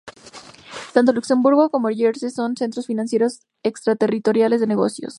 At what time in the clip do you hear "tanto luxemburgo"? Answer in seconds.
0.95-1.69